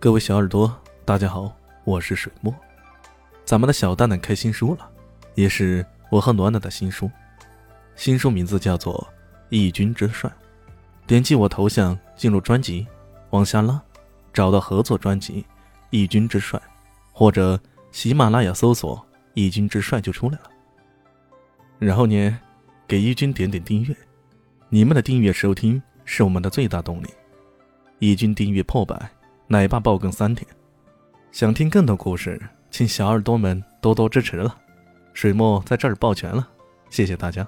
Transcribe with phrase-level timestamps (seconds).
[0.00, 0.74] 各位小耳朵，
[1.04, 2.54] 大家好，我是水墨。
[3.44, 4.90] 咱们的小蛋蛋开新书了，
[5.34, 7.10] 也是我和暖暖的新书。
[7.96, 8.94] 新书名字叫做
[9.50, 10.30] 《义军之帅》。
[11.06, 12.86] 点击我头像进入专辑，
[13.28, 13.78] 往下拉，
[14.32, 15.42] 找到合作专辑
[15.90, 16.58] 《义军之帅》，
[17.12, 17.60] 或者
[17.92, 18.96] 喜马拉雅搜索
[19.34, 20.50] 《义军之帅》就出来了。
[21.78, 22.38] 然后呢，
[22.88, 23.94] 给义军点点订阅，
[24.70, 27.08] 你们的订阅收听是我们的最大动力。
[27.98, 28.98] 义军订阅破百。
[29.52, 30.46] 奶爸爆更三天，
[31.32, 34.56] 想听更多故事，请小耳朵们多多支持了。
[35.12, 36.48] 水墨在这儿抱拳了，
[36.88, 37.44] 谢谢大家。